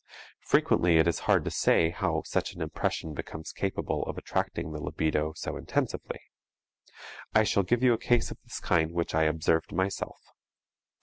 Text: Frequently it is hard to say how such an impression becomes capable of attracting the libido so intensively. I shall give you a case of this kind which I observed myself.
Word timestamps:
Frequently 0.41 0.97
it 0.97 1.05
is 1.07 1.19
hard 1.29 1.45
to 1.45 1.51
say 1.51 1.91
how 1.91 2.23
such 2.25 2.55
an 2.55 2.61
impression 2.63 3.13
becomes 3.13 3.51
capable 3.51 4.01
of 4.07 4.17
attracting 4.17 4.71
the 4.71 4.81
libido 4.81 5.31
so 5.33 5.55
intensively. 5.57 6.21
I 7.35 7.43
shall 7.43 7.61
give 7.61 7.83
you 7.83 7.93
a 7.93 7.99
case 7.99 8.31
of 8.31 8.39
this 8.43 8.59
kind 8.59 8.93
which 8.93 9.13
I 9.13 9.25
observed 9.25 9.71
myself. 9.71 10.19